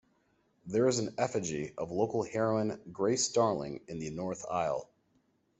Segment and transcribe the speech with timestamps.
[0.65, 4.89] There is an effigy of local heroine Grace Darling in the North Aisle.